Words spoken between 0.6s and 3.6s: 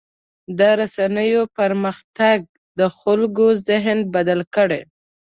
رسنیو پرمختګ د خلکو